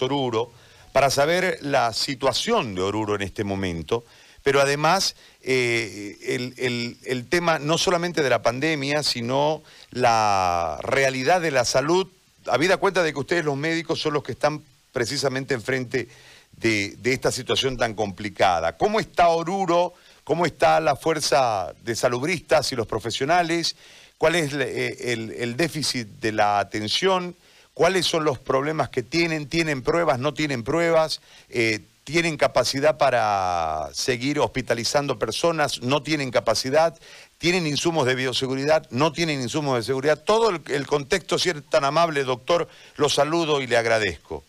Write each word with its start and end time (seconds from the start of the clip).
Oruro 0.00 0.50
para 0.92 1.10
saber 1.10 1.58
la 1.60 1.92
situación 1.92 2.74
de 2.74 2.82
Oruro 2.82 3.16
en 3.16 3.22
este 3.22 3.44
momento, 3.44 4.04
pero 4.42 4.60
además 4.60 5.16
eh, 5.42 6.16
el, 7.04 7.26
tema 7.28 7.58
no 7.58 7.76
solamente 7.76 8.22
de 8.22 8.30
la 8.30 8.42
pandemia, 8.42 9.02
sino 9.02 9.62
la 9.90 10.78
realidad 10.82 11.40
de 11.40 11.50
la 11.50 11.64
salud, 11.64 12.06
habida 12.46 12.76
cuenta 12.76 13.02
de 13.02 13.12
que 13.12 13.18
ustedes 13.18 13.44
los 13.44 13.56
médicos 13.56 14.00
son 14.00 14.14
los 14.14 14.22
que 14.22 14.32
están 14.32 14.62
precisamente 14.92 15.54
enfrente 15.54 16.08
de, 16.52 16.96
de 16.96 17.12
esta 17.12 17.32
situación 17.32 17.76
tan 17.76 17.94
complicada. 17.94 18.76
¿Cómo 18.76 19.00
está 19.00 19.28
Oruro? 19.28 19.94
¿Cómo 20.24 20.46
está 20.46 20.80
la 20.80 20.96
fuerza 20.96 21.74
de 21.84 21.94
salubristas 21.94 22.72
y 22.72 22.76
los 22.76 22.86
profesionales? 22.86 23.76
¿Cuál 24.16 24.36
es 24.36 24.54
eh, 24.54 25.12
el 25.12 25.56
déficit 25.56 26.06
de 26.20 26.32
la 26.32 26.58
atención? 26.58 27.36
Cuáles 27.76 28.06
son 28.06 28.24
los 28.24 28.38
problemas 28.38 28.88
que 28.88 29.02
tienen, 29.02 29.50
tienen 29.50 29.82
pruebas, 29.82 30.18
no 30.18 30.32
tienen 30.32 30.64
pruebas, 30.64 31.20
eh, 31.50 31.80
tienen 32.04 32.38
capacidad 32.38 32.96
para 32.96 33.88
seguir 33.92 34.40
hospitalizando 34.40 35.18
personas, 35.18 35.82
no 35.82 36.02
tienen 36.02 36.30
capacidad, 36.30 36.98
tienen 37.36 37.66
insumos 37.66 38.06
de 38.06 38.14
bioseguridad, 38.14 38.88
no 38.90 39.12
tienen 39.12 39.42
insumos 39.42 39.76
de 39.76 39.82
seguridad. 39.82 40.24
Todo 40.24 40.48
el, 40.48 40.86
contexto, 40.86 41.36
es 41.36 41.68
tan 41.68 41.84
amable, 41.84 42.24
doctor, 42.24 42.66
lo 42.96 43.10
saludo 43.10 43.60
y 43.60 43.66
le 43.66 43.76
agradezco. 43.76 44.42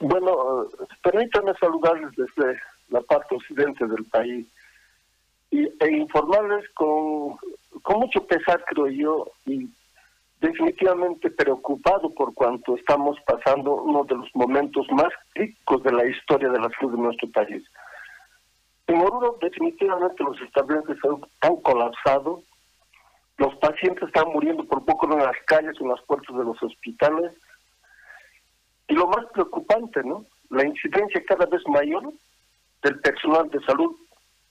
Bueno, 0.00 0.66
permítanme 1.00 1.52
saludarles 1.60 2.10
desde 2.16 2.58
la 2.88 3.02
parte 3.02 3.36
occidente 3.36 3.86
del 3.86 4.04
país 4.06 4.48
e 5.52 5.90
informarles 5.92 6.68
con, 6.70 7.36
con 7.82 8.00
mucho 8.00 8.26
pesar, 8.26 8.64
creo 8.66 8.88
yo, 8.88 9.30
y 9.46 9.68
definitivamente 10.40 11.30
preocupado 11.30 12.12
por 12.14 12.34
cuanto 12.34 12.76
estamos 12.76 13.16
pasando 13.26 13.74
uno 13.74 14.04
de 14.04 14.16
los 14.16 14.28
momentos 14.34 14.86
más 14.90 15.12
críticos 15.32 15.82
de 15.82 15.92
la 15.92 16.06
historia 16.06 16.48
de 16.50 16.60
la 16.60 16.68
salud 16.78 16.92
de 16.92 17.02
nuestro 17.02 17.30
país. 17.30 17.64
En 18.86 19.00
Oruro 19.00 19.38
definitivamente 19.40 20.22
los 20.22 20.40
establecimientos 20.40 21.30
han 21.40 21.56
colapsado, 21.56 22.42
los 23.38 23.54
pacientes 23.56 24.04
están 24.04 24.28
muriendo 24.28 24.64
por 24.64 24.84
poco 24.84 25.12
en 25.12 25.18
las 25.18 25.36
calles, 25.46 25.74
en 25.80 25.88
las 25.88 26.00
puertas 26.02 26.36
de 26.36 26.44
los 26.44 26.62
hospitales, 26.62 27.32
y 28.88 28.94
lo 28.94 29.08
más 29.08 29.26
preocupante, 29.32 30.02
¿no? 30.04 30.24
La 30.50 30.64
incidencia 30.64 31.22
cada 31.26 31.46
vez 31.46 31.60
mayor 31.66 32.12
del 32.82 33.00
personal 33.00 33.50
de 33.50 33.60
salud 33.64 33.96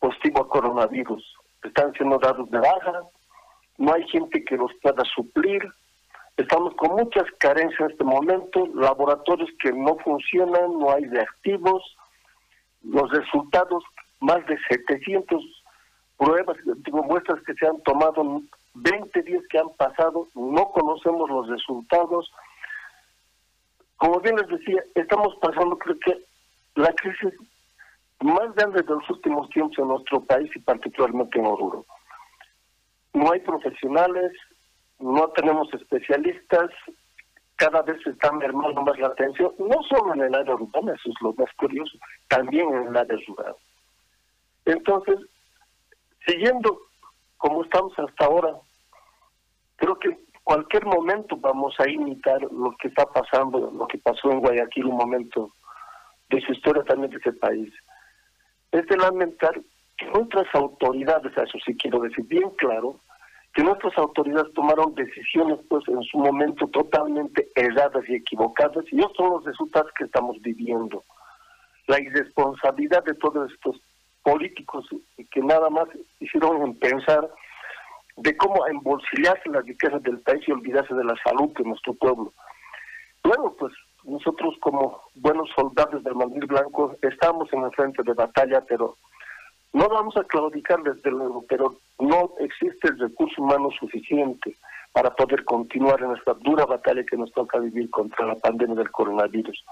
positivo 0.00 0.42
a 0.42 0.48
coronavirus. 0.48 1.24
Están 1.62 1.92
siendo 1.92 2.18
dados 2.18 2.50
de 2.50 2.58
baja, 2.58 3.02
no 3.78 3.92
hay 3.92 4.06
gente 4.08 4.44
que 4.44 4.56
los 4.56 4.72
pueda 4.82 5.04
suplir, 5.14 5.62
estamos 6.36 6.74
con 6.76 6.96
muchas 6.96 7.24
carencias 7.38 7.80
en 7.80 7.90
este 7.90 8.04
momento, 8.04 8.66
laboratorios 8.74 9.50
que 9.60 9.72
no 9.72 9.96
funcionan, 9.98 10.78
no 10.78 10.90
hay 10.90 11.04
reactivos, 11.04 11.82
los 12.82 13.10
resultados, 13.10 13.84
más 14.20 14.44
de 14.46 14.56
700 14.68 15.42
pruebas, 16.16 16.56
digo, 16.84 17.02
muestras 17.02 17.42
que 17.44 17.54
se 17.54 17.66
han 17.66 17.80
tomado, 17.82 18.42
20 18.74 19.22
días 19.22 19.42
que 19.50 19.58
han 19.58 19.70
pasado, 19.76 20.28
no 20.34 20.70
conocemos 20.70 21.28
los 21.28 21.48
resultados. 21.48 22.30
Como 23.96 24.20
bien 24.20 24.36
les 24.36 24.48
decía, 24.48 24.82
estamos 24.94 25.34
pasando, 25.40 25.76
creo 25.78 25.98
que, 26.00 26.24
la 26.76 26.92
crisis 26.92 27.32
más 28.20 28.54
grande 28.54 28.82
de 28.82 28.94
los 28.94 29.08
últimos 29.10 29.48
tiempos 29.50 29.78
en 29.78 29.88
nuestro 29.88 30.20
país 30.22 30.50
y 30.54 30.58
particularmente 30.60 31.38
en 31.38 31.46
Oruro 31.46 31.86
no 33.16 33.32
hay 33.32 33.40
profesionales, 33.40 34.32
no 34.98 35.28
tenemos 35.30 35.72
especialistas, 35.72 36.70
cada 37.56 37.80
vez 37.80 37.96
se 38.04 38.10
está 38.10 38.30
mermando 38.32 38.82
más 38.82 38.98
la 38.98 39.06
atención, 39.08 39.54
no 39.58 39.82
solo 39.88 40.14
en 40.14 40.20
el 40.20 40.34
área 40.34 40.54
urbana, 40.54 40.92
eso 40.92 41.08
es 41.08 41.14
lo 41.22 41.32
más 41.32 41.50
curioso, 41.56 41.96
también 42.28 42.68
en 42.74 42.88
el 42.88 42.96
área 42.96 43.16
rural. 43.26 43.56
Entonces, 44.66 45.16
siguiendo 46.26 46.78
como 47.38 47.64
estamos 47.64 47.98
hasta 47.98 48.26
ahora, 48.26 48.54
creo 49.76 49.98
que 49.98 50.18
cualquier 50.44 50.84
momento 50.84 51.38
vamos 51.38 51.74
a 51.78 51.88
imitar 51.88 52.42
lo 52.42 52.76
que 52.78 52.88
está 52.88 53.06
pasando, 53.06 53.70
lo 53.70 53.86
que 53.86 53.98
pasó 53.98 54.30
en 54.30 54.40
Guayaquil, 54.40 54.86
un 54.86 54.96
momento 54.96 55.52
de 56.28 56.40
su 56.42 56.52
historia 56.52 56.84
también 56.84 57.10
de 57.10 57.16
ese 57.16 57.32
país. 57.32 57.72
Es 58.72 58.86
de 58.86 58.96
lamentar 58.98 59.58
que 59.96 60.06
nuestras 60.06 60.54
autoridades, 60.54 61.32
eso 61.34 61.58
sí 61.64 61.74
quiero 61.78 62.00
decir 62.00 62.26
bien 62.26 62.50
claro, 62.58 63.00
que 63.56 63.62
nuestras 63.62 63.96
autoridades 63.96 64.52
tomaron 64.52 64.94
decisiones 64.94 65.58
pues 65.70 65.82
en 65.88 66.02
su 66.02 66.18
momento 66.18 66.68
totalmente 66.68 67.48
erradas 67.54 68.04
y 68.06 68.16
equivocadas 68.16 68.84
y 68.92 68.98
estos 68.98 69.16
son 69.16 69.30
los 69.30 69.44
resultados 69.46 69.90
que 69.96 70.04
estamos 70.04 70.36
viviendo. 70.42 71.02
La 71.86 71.98
irresponsabilidad 71.98 73.02
de 73.04 73.14
todos 73.14 73.50
estos 73.50 73.80
políticos 74.22 74.84
que 75.30 75.40
nada 75.40 75.70
más 75.70 75.88
hicieron 76.20 76.60
en 76.66 76.78
pensar 76.78 77.30
de 78.18 78.36
cómo 78.36 78.66
embolsillarse 78.66 79.48
las 79.48 79.64
riquezas 79.64 80.02
del 80.02 80.18
país 80.18 80.46
y 80.46 80.52
olvidarse 80.52 80.92
de 80.92 81.04
la 81.04 81.14
salud 81.24 81.50
de 81.56 81.64
nuestro 81.64 81.94
pueblo. 81.94 82.34
Bueno, 83.24 83.54
pues 83.58 83.72
nosotros 84.04 84.54
como 84.60 85.00
buenos 85.14 85.48
soldados 85.56 86.04
del 86.04 86.14
mandil 86.14 86.44
blanco 86.44 86.94
estamos 87.00 87.50
en 87.54 87.62
el 87.62 87.70
frente 87.70 88.02
de 88.02 88.12
batalla, 88.12 88.62
pero 88.68 88.98
no 89.72 89.88
vamos 89.88 90.16
a 90.16 90.24
claudicar 90.24 90.82
desde 90.82 91.10
luego, 91.10 91.44
pero 91.48 91.76
no 91.98 92.32
existe 92.40 92.88
el 92.88 92.98
recurso 92.98 93.42
humano 93.42 93.70
suficiente 93.78 94.56
para 94.92 95.14
poder 95.14 95.44
continuar 95.44 96.02
en 96.02 96.12
esta 96.12 96.34
dura 96.34 96.64
batalla 96.64 97.04
que 97.04 97.16
nos 97.16 97.30
toca 97.32 97.58
vivir 97.58 97.90
contra 97.90 98.26
la 98.26 98.34
pandemia 98.36 98.76
del 98.76 98.90
coronavirus. 98.90 99.64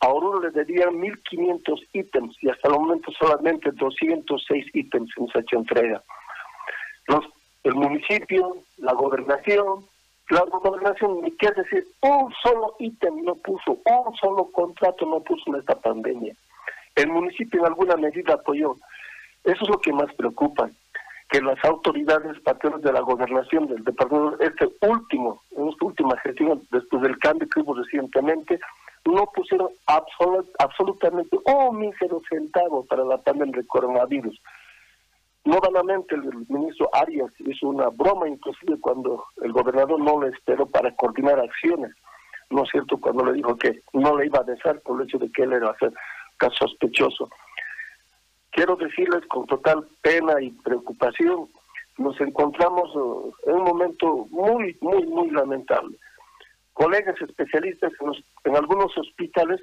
A 0.00 0.08
Oruro 0.08 0.40
le 0.40 0.50
debían 0.50 0.90
1.500 0.90 1.88
ítems 1.92 2.36
y 2.42 2.50
hasta 2.50 2.68
el 2.68 2.74
momento 2.74 3.10
solamente 3.12 3.72
206 3.72 4.66
ítems 4.74 5.10
ha 5.34 5.40
hecho 5.40 5.56
entrega. 5.56 6.02
Los, 7.08 7.24
el 7.64 7.74
municipio, 7.74 8.58
la 8.78 8.92
gobernación, 8.92 9.84
la 10.30 10.42
gobernación, 10.42 11.22
ni 11.22 11.30
qué 11.32 11.50
decir, 11.52 11.86
un 12.02 12.32
solo 12.42 12.76
ítem 12.78 13.24
no 13.24 13.36
puso, 13.36 13.78
un 13.84 14.16
solo 14.16 14.50
contrato 14.50 15.06
no 15.06 15.20
puso 15.20 15.42
en 15.48 15.56
esta 15.60 15.74
pandemia. 15.76 16.34
El 16.94 17.08
municipio 17.08 17.60
en 17.60 17.66
alguna 17.66 17.96
medida 17.96 18.34
apoyó, 18.34 18.76
eso 19.46 19.62
es 19.62 19.68
lo 19.68 19.78
que 19.78 19.92
más 19.92 20.12
preocupa, 20.14 20.68
que 21.30 21.40
las 21.40 21.62
autoridades 21.64 22.38
patronas 22.40 22.82
de 22.82 22.92
la 22.92 23.00
gobernación 23.00 23.66
del 23.66 23.82
departamento, 23.84 24.38
este 24.40 24.68
último, 24.82 25.40
en 25.56 25.68
esta 25.68 25.84
última 25.84 26.16
gestión, 26.18 26.62
después 26.70 27.02
del 27.02 27.18
cambio 27.18 27.48
que 27.48 27.60
hubo 27.60 27.74
recientemente, 27.74 28.60
no 29.04 29.24
pusieron 29.34 29.68
absolutamente 30.58 31.38
un 31.44 31.78
mísero 31.78 32.20
centavo 32.28 32.84
para 32.86 33.04
la 33.04 33.18
pandemia 33.18 33.56
del 33.56 33.66
coronavirus. 33.66 34.40
Nuevamente 35.44 36.16
el 36.16 36.24
ministro 36.48 36.90
Arias 36.92 37.30
hizo 37.38 37.68
una 37.68 37.88
broma 37.88 38.28
inclusive 38.28 38.80
cuando 38.80 39.24
el 39.42 39.52
gobernador 39.52 40.00
no 40.00 40.20
le 40.20 40.30
esperó 40.30 40.66
para 40.66 40.92
coordinar 40.96 41.38
acciones, 41.38 41.92
¿no 42.50 42.64
es 42.64 42.70
cierto? 42.70 42.98
Cuando 42.98 43.26
le 43.26 43.34
dijo 43.34 43.56
que 43.56 43.80
no 43.92 44.16
le 44.16 44.26
iba 44.26 44.40
a 44.40 44.44
dejar 44.44 44.80
por 44.80 45.00
el 45.00 45.06
hecho 45.06 45.18
de 45.18 45.30
que 45.30 45.44
él 45.44 45.52
era 45.52 45.72
caso 46.36 46.56
sospechoso. 46.66 47.30
Quiero 48.56 48.74
decirles 48.74 49.20
con 49.26 49.44
total 49.44 49.86
pena 50.00 50.40
y 50.40 50.50
preocupación, 50.50 51.46
nos 51.98 52.18
encontramos 52.22 52.88
eh, 52.88 53.50
en 53.50 53.54
un 53.56 53.64
momento 53.64 54.26
muy, 54.30 54.74
muy, 54.80 55.06
muy 55.06 55.30
lamentable. 55.30 55.98
Colegas 56.72 57.20
especialistas 57.20 57.92
en, 58.44 58.56
algunos 58.56 58.96
hospitales 58.96 59.60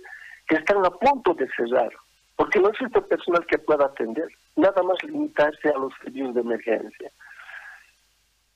que 0.48 0.58
están 0.58 0.86
a 0.86 0.92
punto 0.92 1.34
de 1.34 1.50
cerrar, 1.58 1.92
porque 2.36 2.60
no 2.60 2.70
existe 2.70 3.02
personal 3.02 3.44
que 3.48 3.58
pueda 3.58 3.86
atender, 3.86 4.28
nada 4.56 4.84
más 4.84 5.04
limitarse 5.04 5.70
a 5.70 5.80
los 5.80 5.92
servicios 6.04 6.36
de 6.36 6.42
emergencia. 6.42 7.12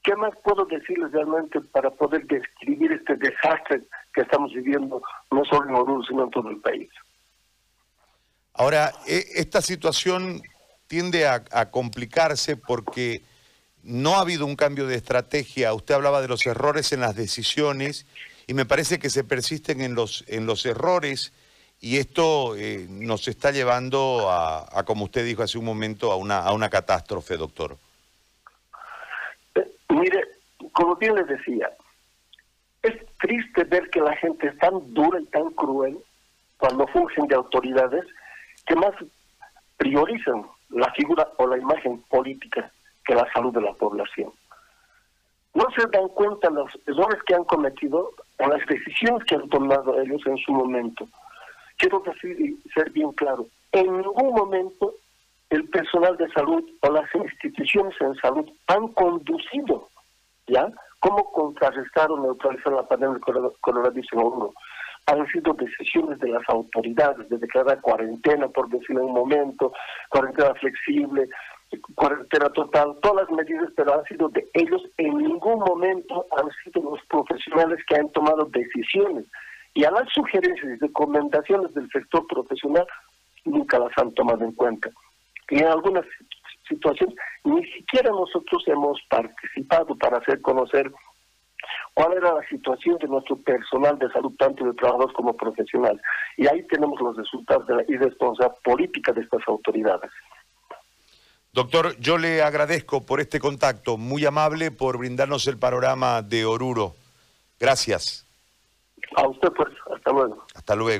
¿Qué 0.03 0.15
más 0.15 0.35
puedo 0.43 0.65
decirles 0.65 1.11
realmente 1.13 1.61
para 1.61 1.89
poder 1.89 2.27
describir 2.27 2.91
este 2.91 3.15
desastre 3.15 3.81
que 4.13 4.21
estamos 4.21 4.53
viviendo, 4.53 5.01
no 5.31 5.43
solo 5.45 5.67
en 5.67 5.75
Oruro, 5.75 6.03
sino 6.03 6.25
en 6.25 6.29
todo 6.29 6.49
el 6.51 6.61
país? 6.61 6.91
Ahora, 8.57 8.91
e, 9.05 9.23
esta 9.35 9.61
situación 9.61 10.41
tiende 10.87 11.27
a, 11.27 11.69
complicarse 11.69 12.57
porque 12.57 13.21
no 13.83 14.15
ha 14.15 14.21
habido 14.21 14.45
un 14.45 14.55
cambio 14.55 14.87
de 14.87 14.95
estrategia. 14.95 15.73
Usted 15.73 15.93
hablaba 15.93 16.21
de 16.21 16.27
los 16.27 16.45
errores 16.45 16.91
en 16.91 17.01
las 17.01 17.15
decisiones 17.15 18.05
y 18.47 18.53
me 18.53 18.65
parece 18.65 18.97
que 18.97 19.09
se 19.09 19.23
persisten 19.23 19.81
en 19.81 19.93
los, 19.93 20.23
en 20.27 20.45
los 20.45 20.65
errores 20.65 21.33
y 21.79 21.97
esto 21.97 22.55
eh, 22.55 22.87
nos 22.89 23.27
está 23.27 23.51
llevando 23.51 24.31
a, 24.31 24.83
como 24.85 25.05
usted 25.05 25.23
dijo 25.23 25.43
hace 25.43 25.59
un 25.59 25.65
momento, 25.65 26.11
a 26.11 26.15
una, 26.15 26.39
a 26.39 26.51
una 26.53 26.69
catástrofe, 26.69 27.37
doctor. 27.37 27.77
Eh, 29.53 29.71
mire, 29.89 30.23
como 30.71 30.95
bien 30.95 31.13
le 31.13 31.23
decía, 31.25 31.69
es 32.81 32.95
triste 33.19 33.65
ver 33.65 33.89
que 33.91 34.01
la 34.01 34.15
gente 34.15 34.47
es 34.47 34.57
tan 34.57 34.93
dura 34.93 35.19
y 35.19 35.25
tan 35.25 35.51
cruel 35.51 35.99
cuando 36.57 36.87
fungen 36.87 37.27
de 37.27 37.35
autoridades 37.35 38.05
que 38.67 38.75
más 38.75 38.93
priorizan 39.77 40.45
la 40.69 40.91
figura 40.93 41.27
o 41.37 41.47
la 41.47 41.57
imagen 41.57 42.01
política 42.09 42.71
que 43.05 43.15
la 43.15 43.31
salud 43.33 43.53
de 43.53 43.61
la 43.61 43.73
población. 43.73 44.31
No 45.53 45.65
se 45.75 45.87
dan 45.87 46.07
cuenta 46.09 46.49
los 46.49 46.71
errores 46.85 47.21
que 47.25 47.33
han 47.33 47.45
cometido 47.45 48.11
o 48.37 48.47
las 48.47 48.65
decisiones 48.67 49.23
que 49.23 49.35
han 49.35 49.49
tomado 49.49 49.99
ellos 49.99 50.21
en 50.25 50.37
su 50.37 50.51
momento. 50.51 51.07
Quiero 51.77 51.99
decir 52.05 52.39
y 52.39 52.69
ser 52.71 52.91
bien 52.91 53.11
claro, 53.13 53.47
en 53.71 53.97
ningún 53.97 54.33
momento 54.33 54.93
el 55.49 55.67
personal 55.69 56.17
de 56.17 56.29
salud 56.31 56.63
o 56.81 56.91
las 56.91 57.13
instituciones 57.15 57.95
en 58.01 58.15
salud 58.15 58.49
han 58.67 58.89
conducido, 58.89 59.87
¿ya? 60.47 60.67
¿Cómo 60.99 61.31
contrarrestar 61.31 62.11
o 62.11 62.19
neutralizar 62.19 62.73
la 62.73 62.87
pandemia 62.87 63.15
del 63.15 63.53
coronavirus 63.61 64.13
en 64.13 64.19
uno? 64.19 64.53
Han 65.07 65.25
sido 65.27 65.53
decisiones 65.53 66.19
de 66.19 66.29
las 66.29 66.43
autoridades 66.49 67.27
de 67.29 67.37
declarar 67.37 67.81
cuarentena, 67.81 68.47
por 68.49 68.69
decirlo 68.69 69.01
en 69.01 69.07
un 69.07 69.13
momento, 69.13 69.73
cuarentena 70.09 70.53
flexible, 70.55 71.29
cuarentena 71.95 72.49
total, 72.49 72.95
todas 73.01 73.27
las 73.27 73.37
medidas, 73.37 73.69
pero 73.75 73.93
han 73.93 74.05
sido 74.05 74.29
de 74.29 74.47
ellos. 74.53 74.81
En 74.97 75.17
ningún 75.17 75.59
momento 75.59 76.25
han 76.37 76.49
sido 76.63 76.91
los 76.91 77.05
profesionales 77.07 77.79
que 77.87 77.95
han 77.95 78.09
tomado 78.09 78.45
decisiones. 78.45 79.25
Y 79.73 79.83
a 79.83 79.91
las 79.91 80.09
sugerencias 80.13 80.65
y 80.65 80.79
recomendaciones 80.79 81.73
del 81.73 81.89
sector 81.91 82.25
profesional 82.27 82.85
nunca 83.45 83.79
las 83.79 83.91
han 83.97 84.13
tomado 84.13 84.43
en 84.43 84.51
cuenta. 84.53 84.89
Y 85.49 85.59
en 85.59 85.67
algunas 85.67 86.05
situaciones 86.67 87.15
ni 87.43 87.63
siquiera 87.71 88.09
nosotros 88.09 88.63
hemos 88.67 88.99
participado 89.09 89.95
para 89.97 90.17
hacer 90.17 90.41
conocer 90.41 90.91
cuál 91.97 92.13
era 92.13 92.31
la 92.31 92.47
situación 92.47 92.99
de 92.99 93.07
nuestro 93.07 93.35
personal 93.37 93.97
de 93.97 94.07
salud, 94.11 94.31
tanto 94.37 94.63
de 94.63 94.73
trabajadores 94.73 95.15
como 95.15 95.35
profesionales. 95.35 95.99
Y 96.37 96.45
ahí 96.45 96.61
tenemos 96.67 97.01
los 97.01 97.17
resultados 97.17 97.65
de 97.65 97.77
la 97.77 97.83
irresponsabilidad 97.87 98.55
política 98.63 99.11
de 99.13 99.21
estas 99.21 99.41
autoridades. 99.47 100.11
Doctor, 101.51 101.97
yo 101.97 102.19
le 102.19 102.43
agradezco 102.43 103.03
por 103.03 103.19
este 103.19 103.39
contacto, 103.39 103.97
muy 103.97 104.23
amable 104.25 104.69
por 104.69 104.99
brindarnos 104.99 105.47
el 105.47 105.57
panorama 105.57 106.21
de 106.21 106.45
Oruro. 106.45 106.93
Gracias. 107.59 108.27
A 109.15 109.27
usted, 109.27 109.49
pues, 109.57 109.69
hasta 109.91 110.11
luego. 110.11 110.45
Hasta 110.53 110.75
luego. 110.75 110.91